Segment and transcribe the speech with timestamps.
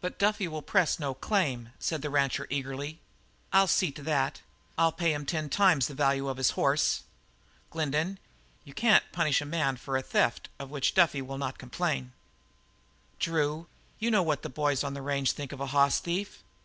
[0.00, 3.00] "But Duffy will press no claim," said the rancher eagerly.
[3.52, 4.40] "I'll see to that.
[4.78, 7.02] I'll pay him ten times the value of his horse.
[7.70, 8.18] Glendin,
[8.62, 12.12] you can't punish a man for a theft of which Duffy will not complain."
[13.18, 13.66] "Drew,
[13.98, 16.44] you know what the boys on the range think of a hoss thief.